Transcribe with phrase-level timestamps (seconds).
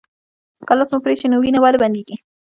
[0.67, 2.15] که لاس مو پرې شي نو وینه ولې بندیږي